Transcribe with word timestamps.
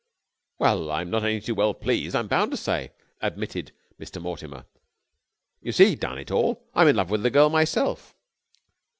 "Well, 0.57 0.89
I'm 0.89 1.11
not 1.11 1.23
any 1.23 1.39
too 1.39 1.53
well 1.53 1.75
pleased, 1.75 2.15
I'm 2.15 2.27
bound 2.27 2.49
to 2.49 2.57
say," 2.57 2.91
admitted 3.21 3.71
Mr. 3.99 4.19
Mortimer. 4.19 4.65
"You 5.61 5.71
see, 5.71 5.93
darn 5.93 6.17
it 6.17 6.31
all, 6.31 6.67
I'm 6.73 6.87
in 6.87 6.95
love 6.95 7.11
with 7.11 7.21
the 7.21 7.29
girl 7.29 7.51
myself!" 7.51 8.15